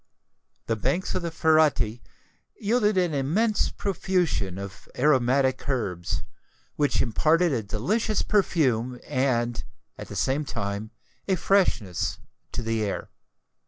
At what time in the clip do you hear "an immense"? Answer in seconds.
2.97-3.69